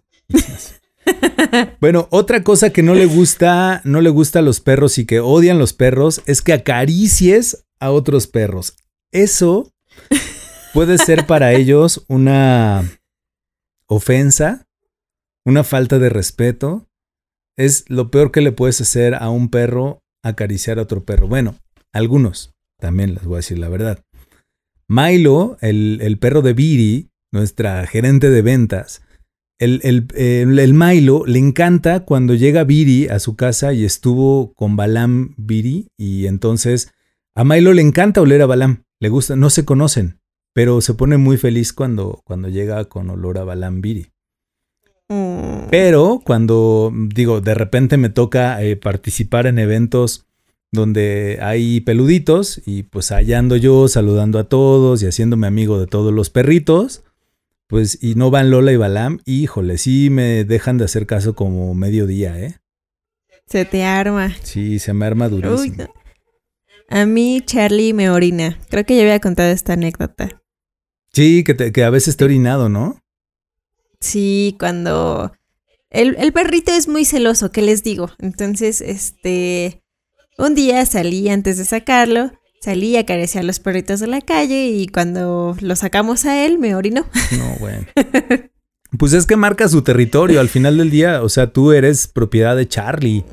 Bueno, 1.80 2.06
otra 2.10 2.44
cosa 2.44 2.70
que 2.70 2.82
no 2.82 2.94
le 2.94 3.06
gusta, 3.06 3.80
no 3.84 4.00
le 4.00 4.10
gusta 4.10 4.40
a 4.40 4.42
los 4.42 4.60
perros 4.60 4.98
y 4.98 5.06
que 5.06 5.20
odian 5.20 5.58
los 5.58 5.72
perros 5.72 6.22
es 6.26 6.42
que 6.42 6.52
acaricies 6.52 7.64
a 7.80 7.90
otros 7.90 8.26
perros. 8.26 8.76
Eso 9.10 9.72
puede 10.72 10.98
ser 10.98 11.26
para 11.26 11.52
ellos 11.54 12.04
una 12.08 12.84
ofensa, 13.86 14.66
una 15.44 15.64
falta 15.64 15.98
de 15.98 16.10
respeto. 16.10 16.86
Es 17.60 17.84
lo 17.88 18.10
peor 18.10 18.32
que 18.32 18.40
le 18.40 18.52
puedes 18.52 18.80
hacer 18.80 19.14
a 19.14 19.28
un 19.28 19.50
perro 19.50 20.02
acariciar 20.24 20.78
a 20.78 20.82
otro 20.82 21.04
perro. 21.04 21.28
Bueno, 21.28 21.56
algunos, 21.92 22.54
también 22.80 23.12
les 23.12 23.24
voy 23.24 23.34
a 23.34 23.36
decir 23.44 23.58
la 23.58 23.68
verdad. 23.68 24.02
Milo, 24.88 25.58
el, 25.60 25.98
el 26.00 26.18
perro 26.18 26.40
de 26.40 26.54
Viri, 26.54 27.10
nuestra 27.30 27.86
gerente 27.86 28.30
de 28.30 28.40
ventas, 28.40 29.02
el, 29.58 29.82
el, 29.84 30.08
el, 30.16 30.72
Milo 30.72 31.26
le 31.26 31.38
encanta 31.38 32.06
cuando 32.06 32.34
llega 32.34 32.64
Viri 32.64 33.08
a 33.08 33.18
su 33.18 33.36
casa 33.36 33.74
y 33.74 33.84
estuvo 33.84 34.54
con 34.54 34.76
Balam 34.76 35.34
Viri 35.36 35.88
y 35.98 36.28
entonces 36.28 36.94
a 37.36 37.44
Milo 37.44 37.74
le 37.74 37.82
encanta 37.82 38.22
oler 38.22 38.40
a 38.40 38.46
Balam, 38.46 38.84
le 39.00 39.10
gusta, 39.10 39.36
no 39.36 39.50
se 39.50 39.66
conocen, 39.66 40.18
pero 40.54 40.80
se 40.80 40.94
pone 40.94 41.18
muy 41.18 41.36
feliz 41.36 41.74
cuando, 41.74 42.22
cuando 42.24 42.48
llega 42.48 42.86
con 42.86 43.10
olor 43.10 43.36
a 43.36 43.44
Balam 43.44 43.82
Viri. 43.82 44.12
Mm, 45.10 45.68
Pero 45.70 46.20
cuando, 46.24 46.92
digo, 46.94 47.40
de 47.40 47.54
repente 47.54 47.96
me 47.96 48.10
toca 48.10 48.62
eh, 48.62 48.76
participar 48.76 49.46
en 49.46 49.58
eventos 49.58 50.26
donde 50.72 51.38
hay 51.42 51.80
peluditos 51.80 52.60
y 52.64 52.84
pues 52.84 53.10
allá 53.10 53.40
ando 53.40 53.56
yo 53.56 53.88
saludando 53.88 54.38
a 54.38 54.44
todos 54.44 55.02
y 55.02 55.06
haciéndome 55.06 55.48
amigo 55.48 55.80
de 55.80 55.88
todos 55.88 56.12
los 56.14 56.30
perritos, 56.30 57.02
pues 57.66 57.98
y 58.00 58.14
no 58.14 58.30
van 58.30 58.50
Lola 58.50 58.70
y 58.72 58.76
Balam, 58.76 59.18
híjole, 59.26 59.78
sí 59.78 60.10
me 60.10 60.44
dejan 60.44 60.78
de 60.78 60.84
hacer 60.84 61.06
caso 61.06 61.34
como 61.34 61.74
mediodía, 61.74 62.38
¿eh? 62.38 62.56
Se 63.46 63.64
te 63.64 63.82
arma. 63.82 64.32
Sí, 64.44 64.78
se 64.78 64.92
me 64.92 65.06
arma 65.06 65.28
durísimo. 65.28 65.60
Uy, 65.60 65.70
no. 65.70 65.88
A 66.88 67.04
mí 67.04 67.42
Charlie 67.44 67.92
me 67.92 68.08
orina. 68.10 68.56
Creo 68.68 68.84
que 68.84 68.94
ya 68.96 69.02
había 69.02 69.18
contado 69.18 69.50
esta 69.50 69.72
anécdota. 69.72 70.40
Sí, 71.12 71.42
que, 71.42 71.54
te- 71.54 71.72
que 71.72 71.82
a 71.82 71.90
veces 71.90 72.16
te 72.16 72.22
he 72.22 72.26
orinado, 72.26 72.68
¿no? 72.68 73.00
Sí, 74.00 74.56
cuando 74.58 75.32
el, 75.90 76.16
el 76.18 76.32
perrito 76.32 76.72
es 76.72 76.88
muy 76.88 77.04
celoso, 77.04 77.50
¿qué 77.52 77.62
les 77.62 77.82
digo? 77.82 78.10
Entonces, 78.18 78.80
este, 78.80 79.82
un 80.38 80.54
día 80.54 80.84
salí 80.86 81.28
antes 81.28 81.58
de 81.58 81.64
sacarlo, 81.64 82.32
salí 82.62 82.96
a 82.96 83.00
acariciar 83.00 83.44
a 83.44 83.46
los 83.46 83.60
perritos 83.60 84.00
de 84.00 84.06
la 84.06 84.20
calle 84.20 84.68
y 84.68 84.86
cuando 84.88 85.56
lo 85.60 85.76
sacamos 85.76 86.24
a 86.24 86.44
él 86.46 86.58
me 86.58 86.74
orinó. 86.74 87.06
No, 87.38 87.56
bueno. 87.60 87.86
Pues 88.98 89.12
es 89.12 89.24
que 89.26 89.36
marca 89.36 89.68
su 89.68 89.82
territorio 89.82 90.40
al 90.40 90.48
final 90.48 90.78
del 90.78 90.90
día, 90.90 91.22
o 91.22 91.28
sea, 91.28 91.52
tú 91.52 91.72
eres 91.72 92.08
propiedad 92.08 92.56
de 92.56 92.66
Charlie 92.66 93.24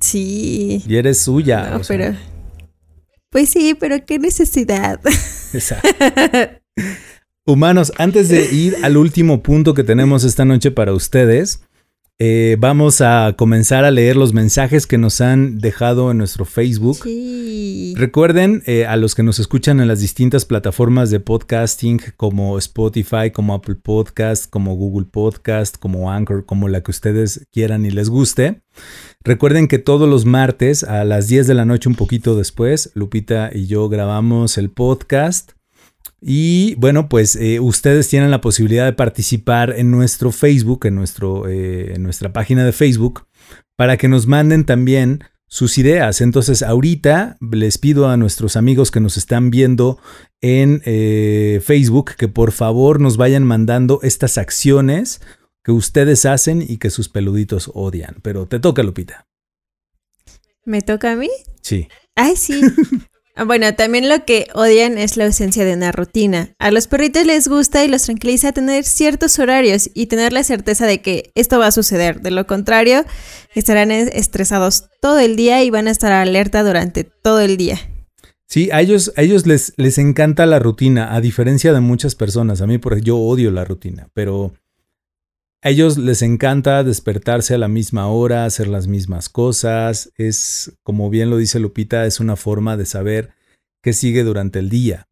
Sí. 0.00 0.82
y 0.86 0.96
eres 0.96 1.20
suya. 1.20 1.70
No, 1.70 1.84
sea, 1.84 1.96
pero 1.96 2.18
pues 3.30 3.50
sí, 3.50 3.74
pero 3.78 4.04
qué 4.04 4.18
necesidad. 4.18 4.98
Exacto. 5.52 5.88
Humanos, 7.48 7.94
antes 7.96 8.28
de 8.28 8.44
ir 8.54 8.76
al 8.82 8.98
último 8.98 9.42
punto 9.42 9.72
que 9.72 9.82
tenemos 9.82 10.22
esta 10.22 10.44
noche 10.44 10.70
para 10.70 10.92
ustedes, 10.92 11.62
eh, 12.18 12.58
vamos 12.60 13.00
a 13.00 13.36
comenzar 13.38 13.86
a 13.86 13.90
leer 13.90 14.16
los 14.16 14.34
mensajes 14.34 14.86
que 14.86 14.98
nos 14.98 15.22
han 15.22 15.56
dejado 15.56 16.10
en 16.10 16.18
nuestro 16.18 16.44
Facebook. 16.44 16.98
Sí. 17.04 17.94
Recuerden 17.96 18.62
eh, 18.66 18.84
a 18.84 18.98
los 18.98 19.14
que 19.14 19.22
nos 19.22 19.38
escuchan 19.38 19.80
en 19.80 19.88
las 19.88 20.00
distintas 20.00 20.44
plataformas 20.44 21.08
de 21.08 21.20
podcasting 21.20 22.02
como 22.18 22.58
Spotify, 22.58 23.30
como 23.32 23.54
Apple 23.54 23.76
Podcast, 23.76 24.50
como 24.50 24.76
Google 24.76 25.06
Podcast, 25.10 25.78
como 25.78 26.12
Anchor, 26.12 26.44
como 26.44 26.68
la 26.68 26.82
que 26.82 26.90
ustedes 26.90 27.46
quieran 27.50 27.86
y 27.86 27.90
les 27.90 28.10
guste. 28.10 28.60
Recuerden 29.24 29.68
que 29.68 29.78
todos 29.78 30.06
los 30.06 30.26
martes 30.26 30.84
a 30.84 31.02
las 31.04 31.28
10 31.28 31.46
de 31.46 31.54
la 31.54 31.64
noche, 31.64 31.88
un 31.88 31.94
poquito 31.94 32.36
después, 32.36 32.90
Lupita 32.92 33.48
y 33.54 33.68
yo 33.68 33.88
grabamos 33.88 34.58
el 34.58 34.68
podcast. 34.68 35.57
Y 36.20 36.74
bueno, 36.76 37.08
pues 37.08 37.36
eh, 37.36 37.60
ustedes 37.60 38.08
tienen 38.08 38.30
la 38.30 38.40
posibilidad 38.40 38.84
de 38.84 38.92
participar 38.92 39.74
en 39.76 39.90
nuestro 39.90 40.32
Facebook, 40.32 40.86
en, 40.86 40.96
nuestro, 40.96 41.48
eh, 41.48 41.94
en 41.94 42.02
nuestra 42.02 42.32
página 42.32 42.64
de 42.64 42.72
Facebook, 42.72 43.26
para 43.76 43.96
que 43.96 44.08
nos 44.08 44.26
manden 44.26 44.64
también 44.64 45.22
sus 45.46 45.78
ideas. 45.78 46.20
Entonces, 46.20 46.62
ahorita 46.62 47.38
les 47.40 47.78
pido 47.78 48.08
a 48.08 48.16
nuestros 48.16 48.56
amigos 48.56 48.90
que 48.90 49.00
nos 49.00 49.16
están 49.16 49.50
viendo 49.50 49.98
en 50.40 50.82
eh, 50.84 51.60
Facebook 51.64 52.16
que 52.16 52.28
por 52.28 52.52
favor 52.52 53.00
nos 53.00 53.16
vayan 53.16 53.44
mandando 53.44 54.00
estas 54.02 54.38
acciones 54.38 55.20
que 55.62 55.72
ustedes 55.72 56.26
hacen 56.26 56.62
y 56.62 56.78
que 56.78 56.90
sus 56.90 57.08
peluditos 57.08 57.70
odian. 57.74 58.16
Pero 58.22 58.46
te 58.46 58.58
toca, 58.58 58.82
Lupita. 58.82 59.26
¿Me 60.64 60.82
toca 60.82 61.12
a 61.12 61.16
mí? 61.16 61.30
Sí. 61.62 61.88
Ay, 62.14 62.36
sí. 62.36 62.60
Ah, 63.38 63.44
Bueno, 63.44 63.72
también 63.74 64.08
lo 64.08 64.24
que 64.24 64.48
odian 64.54 64.98
es 64.98 65.16
la 65.16 65.26
ausencia 65.26 65.64
de 65.64 65.74
una 65.74 65.92
rutina. 65.92 66.50
A 66.58 66.70
los 66.72 66.88
perritos 66.88 67.24
les 67.24 67.46
gusta 67.46 67.84
y 67.84 67.88
los 67.88 68.02
tranquiliza 68.02 68.52
tener 68.52 68.82
ciertos 68.84 69.38
horarios 69.38 69.90
y 69.94 70.06
tener 70.06 70.32
la 70.32 70.42
certeza 70.42 70.86
de 70.86 71.00
que 71.00 71.30
esto 71.36 71.58
va 71.60 71.68
a 71.68 71.72
suceder. 71.72 72.20
De 72.20 72.32
lo 72.32 72.46
contrario, 72.48 73.04
estarán 73.54 73.90
es- 73.92 74.10
estresados 74.12 74.88
todo 75.00 75.20
el 75.20 75.36
día 75.36 75.62
y 75.62 75.70
van 75.70 75.86
a 75.86 75.92
estar 75.92 76.10
alerta 76.12 76.64
durante 76.64 77.04
todo 77.04 77.40
el 77.40 77.56
día. 77.56 77.78
Sí, 78.48 78.70
a 78.72 78.80
ellos, 78.80 79.12
a 79.16 79.22
ellos 79.22 79.46
les, 79.46 79.72
les 79.76 79.98
encanta 79.98 80.44
la 80.46 80.58
rutina, 80.58 81.14
a 81.14 81.20
diferencia 81.20 81.72
de 81.72 81.80
muchas 81.80 82.14
personas. 82.14 82.60
A 82.60 82.66
mí, 82.66 82.78
por 82.78 82.98
yo 83.00 83.18
odio 83.18 83.50
la 83.52 83.64
rutina, 83.64 84.08
pero 84.14 84.52
a 85.62 85.70
ellos 85.70 85.98
les 85.98 86.22
encanta 86.22 86.84
despertarse 86.84 87.54
a 87.54 87.58
la 87.58 87.68
misma 87.68 88.06
hora, 88.08 88.44
hacer 88.44 88.68
las 88.68 88.86
mismas 88.86 89.28
cosas. 89.28 90.12
Es, 90.16 90.72
como 90.82 91.10
bien 91.10 91.30
lo 91.30 91.36
dice 91.36 91.58
Lupita, 91.58 92.06
es 92.06 92.20
una 92.20 92.36
forma 92.36 92.76
de 92.76 92.86
saber 92.86 93.30
qué 93.82 93.92
sigue 93.92 94.22
durante 94.24 94.58
el 94.60 94.68
día. 94.68 95.08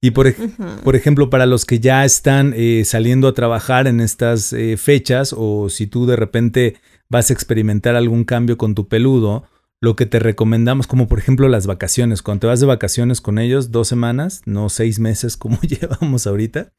Y 0.00 0.10
por, 0.10 0.26
ej- 0.26 0.38
Ujú. 0.40 0.82
por 0.82 0.96
ejemplo, 0.96 1.30
para 1.30 1.46
los 1.46 1.64
que 1.64 1.78
ya 1.80 2.04
están 2.04 2.52
eh, 2.56 2.82
saliendo 2.84 3.28
a 3.28 3.34
trabajar 3.34 3.86
en 3.86 4.00
estas 4.00 4.52
eh, 4.52 4.76
fechas 4.76 5.34
o 5.36 5.68
si 5.70 5.86
tú 5.86 6.06
de 6.06 6.16
repente 6.16 6.76
vas 7.08 7.30
a 7.30 7.32
experimentar 7.32 7.94
algún 7.94 8.24
cambio 8.24 8.58
con 8.58 8.74
tu 8.74 8.88
peludo, 8.88 9.44
lo 9.80 9.94
que 9.94 10.06
te 10.06 10.18
recomendamos, 10.18 10.86
como 10.86 11.06
por 11.06 11.18
ejemplo 11.18 11.48
las 11.48 11.66
vacaciones, 11.66 12.22
cuando 12.22 12.40
te 12.40 12.46
vas 12.48 12.60
de 12.60 12.66
vacaciones 12.66 13.20
con 13.20 13.38
ellos, 13.38 13.70
dos 13.70 13.88
semanas, 13.88 14.42
no 14.44 14.68
seis 14.68 14.98
meses 14.98 15.36
como 15.38 15.60
llevamos 15.62 16.26
ahorita, 16.26 16.72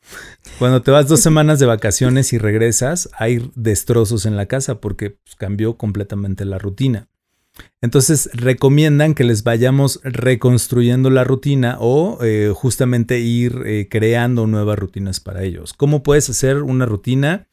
cuando 0.57 0.81
te 0.81 0.91
vas 0.91 1.07
dos 1.07 1.21
semanas 1.21 1.59
de 1.59 1.65
vacaciones 1.65 2.33
y 2.33 2.37
regresas, 2.37 3.09
hay 3.13 3.51
destrozos 3.55 4.25
en 4.25 4.35
la 4.35 4.47
casa 4.47 4.79
porque 4.81 5.11
pues, 5.11 5.35
cambió 5.35 5.77
completamente 5.77 6.45
la 6.45 6.57
rutina. 6.57 7.07
Entonces 7.81 8.29
recomiendan 8.33 9.13
que 9.15 9.25
les 9.25 9.43
vayamos 9.43 9.99
reconstruyendo 10.03 11.09
la 11.09 11.25
rutina 11.25 11.75
o 11.79 12.19
eh, 12.23 12.53
justamente 12.55 13.19
ir 13.19 13.63
eh, 13.65 13.87
creando 13.89 14.47
nuevas 14.47 14.79
rutinas 14.79 15.19
para 15.19 15.43
ellos. 15.43 15.73
¿Cómo 15.73 16.01
puedes 16.01 16.29
hacer 16.29 16.63
una 16.63 16.85
rutina? 16.85 17.48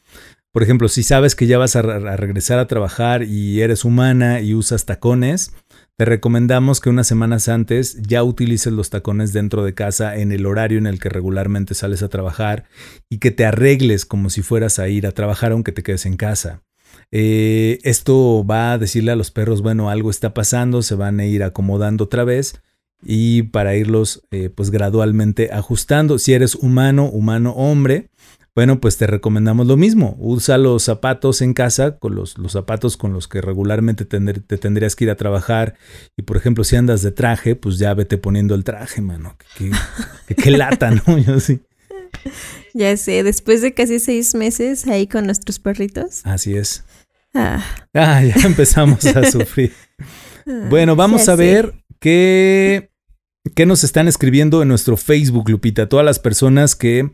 Por 0.57 0.63
ejemplo, 0.63 0.89
si 0.89 1.03
sabes 1.03 1.35
que 1.35 1.47
ya 1.47 1.59
vas 1.59 1.77
a, 1.77 1.83
re- 1.83 2.09
a 2.09 2.17
regresar 2.17 2.59
a 2.59 2.67
trabajar 2.67 3.23
y 3.25 3.61
eres 3.61 3.85
humana 3.85 4.41
y 4.41 4.55
usas 4.55 4.87
tacones, 4.87 5.53
te 5.99 6.07
recomendamos 6.07 6.81
que 6.81 6.89
unas 6.89 7.07
semanas 7.07 7.49
antes 7.51 8.01
ya 8.01 8.25
utilices 8.25 8.73
los 8.73 8.89
tacones 8.89 9.35
dentro 9.35 9.65
de 9.65 9.75
casa 9.75 10.17
en 10.17 10.33
el 10.33 10.47
horario 10.47 10.79
en 10.79 10.87
el 10.87 10.99
que 10.99 11.11
regularmente 11.11 11.75
sales 11.75 12.03
a 12.03 12.09
trabajar 12.09 12.65
y 13.11 13.19
que 13.19 13.31
te 13.33 13.45
arregles 13.45 14.07
como 14.07 14.31
si 14.31 14.41
fueras 14.41 14.79
a 14.79 14.89
ir 14.89 15.07
a 15.07 15.13
trabajar 15.13 15.53
aunque 15.53 15.73
te 15.73 15.83
quedes 15.83 16.07
en 16.07 16.17
casa. 16.17 16.63
Eh, 17.13 17.79
esto 17.83 18.43
va 18.43 18.73
a 18.73 18.79
decirle 18.79 19.13
a 19.13 19.17
los 19.17 19.31
perros, 19.31 19.61
bueno, 19.61 19.91
algo 19.91 20.09
está 20.09 20.33
pasando, 20.33 20.81
se 20.81 20.95
van 20.95 21.21
a 21.21 21.27
ir 21.27 21.43
acomodando 21.43 22.05
otra 22.05 22.25
vez 22.25 22.63
y 23.05 23.43
para 23.43 23.77
irlos 23.77 24.23
eh, 24.31 24.49
pues 24.49 24.71
gradualmente 24.71 25.51
ajustando. 25.53 26.19
Si 26.19 26.33
eres 26.33 26.55
humano, 26.55 27.11
humano, 27.11 27.51
hombre, 27.51 28.09
bueno, 28.57 28.81
pues 28.81 28.97
te 28.97 29.07
recomendamos 29.07 29.67
lo 29.69 29.77
mismo. 29.77 30.17
Usa 30.19 30.57
los 30.59 30.83
zapatos 30.83 31.43
en 31.43 31.53
casa, 31.55 31.99
con 31.99 32.15
los, 32.17 32.39
los 32.39 32.53
zapatos 32.53 32.97
con 32.97 33.13
los 33.13 33.29
que 33.29 33.41
regularmente 33.43 34.05
te 34.07 34.57
tendrías 34.59 34.97
que 34.97 35.05
ir 35.05 35.11
a 35.11 35.17
trabajar. 35.17 35.75
Y 36.17 36.23
por 36.23 36.37
ejemplo, 36.39 36.65
si 36.65 36.75
andas 36.75 37.03
de 37.03 37.13
traje, 37.13 37.55
pues 37.55 37.79
ya 37.79 37.93
vete 37.95 38.17
poniendo 38.19 38.55
el 38.55 38.65
traje, 38.65 39.03
mano. 39.03 39.37
Que- 39.57 39.71
que 40.35 40.51
lata, 40.51 40.91
¿no? 40.91 41.19
Yo 41.25 41.39
sí. 41.39 41.61
Ya 42.75 42.97
sé, 42.97 43.23
después 43.23 43.61
de 43.61 43.75
casi 43.75 43.99
seis 44.01 44.35
meses 44.35 44.87
ahí 44.89 45.07
con 45.07 45.27
nuestros 45.27 45.59
perritos. 45.59 46.23
Así 46.25 46.57
es. 46.57 46.83
Ah, 47.35 47.63
Ah, 47.95 48.25
ya 48.25 48.35
empezamos 48.47 49.05
a 49.05 49.31
sufrir. 49.31 49.73
Bueno, 50.71 50.97
vamos 50.97 51.27
ya 51.27 51.35
a 51.35 51.37
sé. 51.37 51.43
ver 51.43 51.75
qué, 52.01 52.91
¿Qué 53.55 53.67
nos 53.67 53.85
están 53.85 54.09
escribiendo 54.09 54.63
en 54.63 54.69
nuestro 54.69 54.97
Facebook, 54.97 55.49
Lupita? 55.51 55.89
Todas 55.89 56.05
las 56.07 56.19
personas 56.19 56.75
que 56.75 57.11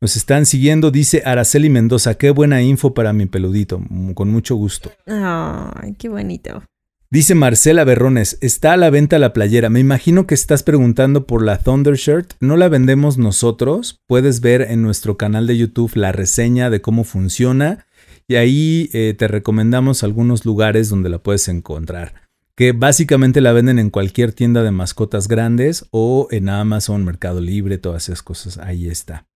nos 0.00 0.16
están 0.16 0.46
siguiendo, 0.46 0.90
dice 0.90 1.22
Araceli 1.24 1.70
Mendoza, 1.70 2.14
qué 2.14 2.30
buena 2.30 2.62
info 2.62 2.94
para 2.94 3.12
mi 3.12 3.26
peludito, 3.26 3.82
con 4.14 4.30
mucho 4.30 4.54
gusto. 4.54 4.92
Ay, 5.06 5.94
qué 5.98 6.08
bonito. 6.08 6.62
Dice 7.10 7.34
Marcela 7.34 7.84
Berrones, 7.84 8.36
está 8.42 8.74
a 8.74 8.76
la 8.76 8.90
venta 8.90 9.18
la 9.18 9.32
playera. 9.32 9.70
Me 9.70 9.80
imagino 9.80 10.26
que 10.26 10.34
estás 10.34 10.62
preguntando 10.62 11.26
por 11.26 11.42
la 11.42 11.58
Thunder 11.58 11.94
Shirt. 11.94 12.34
No 12.40 12.58
la 12.58 12.68
vendemos 12.68 13.16
nosotros. 13.16 13.98
Puedes 14.06 14.42
ver 14.42 14.60
en 14.60 14.82
nuestro 14.82 15.16
canal 15.16 15.46
de 15.46 15.56
YouTube 15.56 15.96
la 15.96 16.12
reseña 16.12 16.68
de 16.68 16.82
cómo 16.82 17.04
funciona 17.04 17.86
y 18.28 18.36
ahí 18.36 18.90
eh, 18.92 19.14
te 19.18 19.26
recomendamos 19.26 20.04
algunos 20.04 20.44
lugares 20.44 20.90
donde 20.90 21.08
la 21.08 21.18
puedes 21.18 21.48
encontrar. 21.48 22.28
Que 22.54 22.72
básicamente 22.72 23.40
la 23.40 23.52
venden 23.52 23.78
en 23.78 23.88
cualquier 23.88 24.34
tienda 24.34 24.62
de 24.62 24.70
mascotas 24.70 25.28
grandes 25.28 25.86
o 25.90 26.28
en 26.30 26.50
Amazon, 26.50 27.06
Mercado 27.06 27.40
Libre, 27.40 27.78
todas 27.78 28.10
esas 28.10 28.22
cosas. 28.22 28.58
Ahí 28.58 28.86
está. 28.86 29.26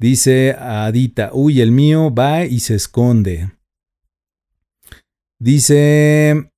Dice 0.00 0.52
Adita, 0.58 1.30
uy, 1.32 1.60
el 1.60 1.72
mío 1.72 2.14
va 2.14 2.44
y 2.44 2.60
se 2.60 2.74
esconde. 2.74 3.50
Dice 5.40 6.50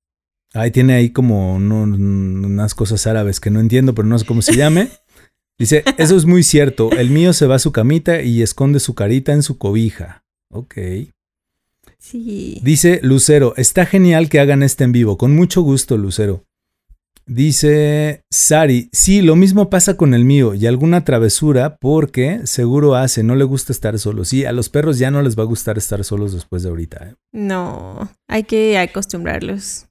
Ahí 0.53 0.71
tiene 0.71 0.93
ahí 0.93 1.11
como 1.11 1.55
unas 1.55 2.75
cosas 2.75 3.07
árabes 3.07 3.39
que 3.39 3.49
no 3.49 3.59
entiendo, 3.59 3.95
pero 3.95 4.07
no 4.07 4.19
sé 4.19 4.25
cómo 4.25 4.41
se 4.41 4.55
llame. 4.55 4.89
Dice, 5.57 5.83
eso 5.97 6.17
es 6.17 6.25
muy 6.25 6.43
cierto. 6.43 6.91
El 6.91 7.09
mío 7.09 7.33
se 7.33 7.45
va 7.45 7.55
a 7.55 7.59
su 7.59 7.71
camita 7.71 8.21
y 8.21 8.41
esconde 8.41 8.79
su 8.79 8.95
carita 8.95 9.31
en 9.31 9.43
su 9.43 9.57
cobija. 9.57 10.25
Ok. 10.49 10.75
Sí. 11.99 12.59
Dice 12.63 12.99
Lucero, 13.03 13.53
está 13.57 13.85
genial 13.85 14.27
que 14.27 14.39
hagan 14.39 14.63
este 14.63 14.83
en 14.83 14.91
vivo. 14.91 15.17
Con 15.17 15.35
mucho 15.35 15.61
gusto, 15.61 15.97
Lucero. 15.97 16.45
Dice 17.25 18.23
Sari, 18.29 18.89
sí, 18.91 19.21
lo 19.21 19.35
mismo 19.35 19.69
pasa 19.69 19.95
con 19.95 20.13
el 20.13 20.25
mío 20.25 20.53
y 20.53 20.65
alguna 20.65 21.05
travesura 21.05 21.77
porque 21.77 22.41
seguro 22.45 22.95
hace, 22.95 23.23
no 23.23 23.35
le 23.35 23.43
gusta 23.43 23.71
estar 23.71 23.97
solo. 23.99 24.25
Sí, 24.25 24.45
a 24.45 24.51
los 24.51 24.69
perros 24.69 24.97
ya 24.97 25.11
no 25.11 25.21
les 25.21 25.37
va 25.37 25.43
a 25.43 25.45
gustar 25.45 25.77
estar 25.77 26.03
solos 26.03 26.33
después 26.33 26.63
de 26.63 26.69
ahorita. 26.69 27.09
¿eh? 27.09 27.15
No, 27.31 28.11
hay 28.27 28.43
que 28.43 28.77
acostumbrarlos. 28.77 29.85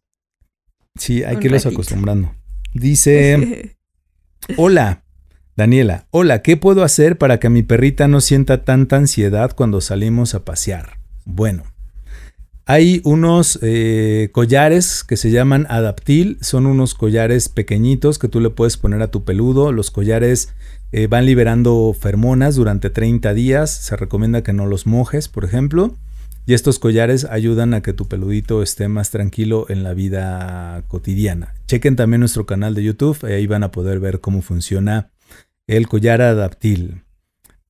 Sí, 0.96 1.22
hay 1.22 1.36
que 1.36 1.46
irlos 1.46 1.66
acostumbrando. 1.66 2.34
Dice, 2.74 3.76
hola, 4.56 5.04
Daniela, 5.56 6.06
hola, 6.10 6.42
¿qué 6.42 6.56
puedo 6.56 6.82
hacer 6.82 7.16
para 7.16 7.38
que 7.38 7.48
mi 7.48 7.62
perrita 7.62 8.08
no 8.08 8.20
sienta 8.20 8.64
tanta 8.64 8.96
ansiedad 8.96 9.52
cuando 9.54 9.80
salimos 9.80 10.34
a 10.34 10.44
pasear? 10.44 10.98
Bueno, 11.24 11.64
hay 12.66 13.00
unos 13.04 13.58
eh, 13.62 14.28
collares 14.32 15.02
que 15.02 15.16
se 15.16 15.30
llaman 15.30 15.66
Adaptil, 15.68 16.38
son 16.40 16.66
unos 16.66 16.94
collares 16.94 17.48
pequeñitos 17.48 18.18
que 18.18 18.28
tú 18.28 18.40
le 18.40 18.50
puedes 18.50 18.76
poner 18.76 19.02
a 19.02 19.10
tu 19.10 19.24
peludo. 19.24 19.72
Los 19.72 19.90
collares 19.90 20.50
eh, 20.92 21.06
van 21.06 21.26
liberando 21.26 21.94
fermonas 21.98 22.56
durante 22.56 22.90
30 22.90 23.34
días, 23.34 23.70
se 23.70 23.96
recomienda 23.96 24.42
que 24.42 24.52
no 24.52 24.66
los 24.66 24.86
mojes, 24.86 25.28
por 25.28 25.44
ejemplo. 25.44 25.96
Y 26.46 26.54
estos 26.54 26.78
collares 26.78 27.24
ayudan 27.26 27.74
a 27.74 27.82
que 27.82 27.92
tu 27.92 28.08
peludito 28.08 28.62
esté 28.62 28.88
más 28.88 29.10
tranquilo 29.10 29.66
en 29.68 29.82
la 29.82 29.94
vida 29.94 30.82
cotidiana. 30.88 31.54
Chequen 31.66 31.96
también 31.96 32.20
nuestro 32.20 32.46
canal 32.46 32.74
de 32.74 32.82
YouTube, 32.82 33.24
ahí 33.24 33.46
van 33.46 33.62
a 33.62 33.70
poder 33.70 34.00
ver 34.00 34.20
cómo 34.20 34.42
funciona 34.42 35.10
el 35.66 35.86
collar 35.86 36.22
adaptil. 36.22 37.02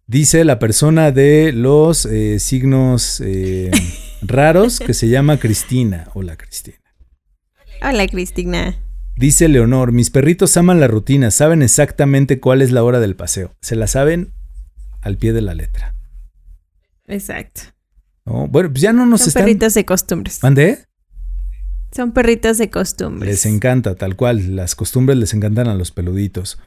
Dice 0.07 0.45
la 0.45 0.59
persona 0.59 1.13
de 1.13 1.53
los 1.53 2.07
eh, 2.07 2.39
signos 2.39 3.23
raros 4.23 4.79
que 4.79 4.95
se 4.95 5.09
llama 5.09 5.39
Cristina. 5.39 6.09
Hola 6.15 6.37
Cristina. 6.37 6.77
Hola 7.83 8.07
Cristina. 8.09 8.77
Dice 9.17 9.49
Leonor, 9.49 9.93
mis 9.93 10.11
perritos 10.11 10.57
aman 10.57 10.81
la 10.81 10.89
rutina, 10.89 11.31
saben 11.31 11.63
exactamente 11.63 12.41
cuál 12.41 12.63
es 12.63 12.71
la 12.71 12.83
hora 12.85 13.01
del 13.01 13.17
paseo. 13.17 13.55
Se 13.61 13.77
la 13.77 13.87
saben 13.87 14.33
al 15.03 15.17
pie 15.19 15.33
de 15.33 15.43
la 15.43 15.55
letra. 15.55 15.95
Exacto. 17.07 17.63
Bueno, 18.25 18.71
pues 18.71 18.81
ya 18.81 18.93
no 18.93 19.07
nos 19.07 19.21
Son 19.21 19.29
están. 19.29 19.45
perritos 19.45 19.75
de 19.75 19.85
costumbres. 19.85 20.43
¿Mandé? 20.43 20.85
Son 21.95 22.13
perritos 22.13 22.59
de 22.59 22.71
costumbres. 22.71 23.29
Les 23.29 23.47
encanta, 23.47 23.97
tal 23.97 24.15
cual. 24.15 24.55
Las 24.55 24.77
costumbres 24.77 25.19
les 25.19 25.35
encantan 25.35 25.67
a 25.67 25.75
los 25.75 25.91
peluditos. 25.91 26.59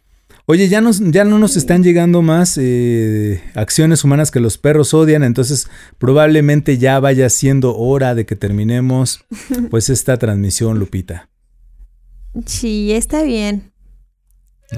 Oye, 0.46 0.68
ya, 0.68 0.82
nos, 0.82 1.00
ya 1.00 1.24
no 1.24 1.40
nos 1.40 1.56
están 1.56 1.84
llegando 1.84 2.22
más 2.22 2.58
eh, 2.62 3.42
acciones 3.56 4.04
humanas 4.04 4.30
que 4.30 4.42
los 4.42 4.58
perros 4.58 4.94
odian, 4.94 5.24
entonces 5.24 5.70
probablemente 5.98 6.78
ya 6.78 7.00
vaya 7.00 7.30
siendo 7.30 7.78
hora 7.78 8.14
de 8.14 8.26
que 8.26 8.36
terminemos 8.36 9.24
pues 9.70 9.90
esta 9.90 10.18
transmisión, 10.18 10.80
Lupita. 10.80 11.30
Sí, 12.46 12.92
está 12.92 13.24
bien. 13.24 13.72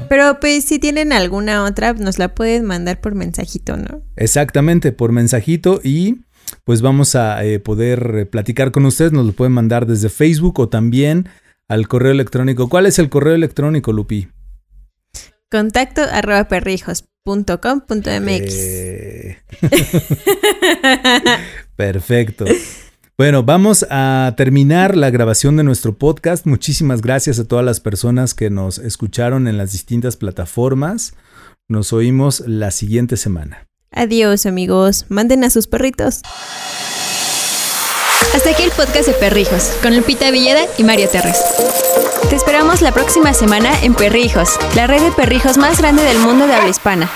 Pero 0.07 0.39
pues 0.39 0.65
si 0.65 0.77
tienen 0.77 1.13
alguna 1.13 1.63
otra, 1.63 1.93
nos 1.93 2.19
la 2.19 2.35
pueden 2.35 2.65
mandar 2.65 3.01
por 3.01 3.15
mensajito, 3.15 3.77
¿no? 3.77 4.03
Exactamente, 4.17 4.91
por 4.91 5.11
mensajito 5.11 5.79
y 5.83 6.21
pues 6.63 6.81
vamos 6.81 7.15
a 7.15 7.43
eh, 7.43 7.59
poder 7.59 8.15
eh, 8.15 8.25
platicar 8.25 8.71
con 8.71 8.85
ustedes. 8.85 9.13
Nos 9.13 9.25
lo 9.25 9.31
pueden 9.31 9.53
mandar 9.53 9.87
desde 9.87 10.09
Facebook 10.09 10.59
o 10.59 10.69
también 10.69 11.27
al 11.67 11.87
correo 11.87 12.11
electrónico. 12.11 12.69
¿Cuál 12.69 12.85
es 12.85 12.99
el 12.99 13.09
correo 13.09 13.33
electrónico, 13.33 13.93
Lupi? 13.93 14.27
Contacto 15.55 16.01
arroba 16.01 16.49
perrijos.com.mx. 16.49 18.03
Eh. 18.09 19.37
Perfecto. 21.77 22.43
Bueno, 23.17 23.43
vamos 23.43 23.85
a 23.89 24.33
terminar 24.35 24.97
la 24.97 25.11
grabación 25.11 25.55
de 25.55 25.63
nuestro 25.63 25.97
podcast. 25.97 26.45
Muchísimas 26.45 27.01
gracias 27.01 27.39
a 27.39 27.45
todas 27.45 27.63
las 27.63 27.79
personas 27.79 28.33
que 28.33 28.49
nos 28.49 28.79
escucharon 28.79 29.47
en 29.47 29.57
las 29.57 29.71
distintas 29.71 30.17
plataformas. 30.17 31.13
Nos 31.69 31.93
oímos 31.93 32.41
la 32.45 32.69
siguiente 32.71 33.15
semana. 33.15 33.65
Adiós 33.91 34.45
amigos, 34.45 35.05
manden 35.07 35.45
a 35.45 35.49
sus 35.49 35.67
perritos. 35.67 36.21
Hasta 38.33 38.49
aquí 38.49 38.63
el 38.63 38.71
podcast 38.71 39.07
de 39.07 39.13
Perrijos, 39.13 39.71
con 39.81 39.95
Lupita 39.95 40.29
Villeda 40.31 40.63
y 40.77 40.83
Mario 40.83 41.07
Terres. 41.07 41.37
Te 42.29 42.35
esperamos 42.35 42.81
la 42.81 42.91
próxima 42.91 43.33
semana 43.33 43.71
en 43.81 43.93
Perrijos, 43.93 44.57
la 44.75 44.87
red 44.87 45.01
de 45.01 45.11
perrijos 45.11 45.57
más 45.57 45.79
grande 45.79 46.03
del 46.03 46.19
mundo 46.19 46.47
de 46.47 46.53
habla 46.53 46.69
hispana. 46.69 47.09